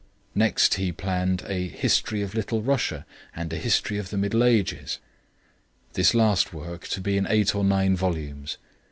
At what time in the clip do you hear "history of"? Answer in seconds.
1.67-2.33, 3.57-4.09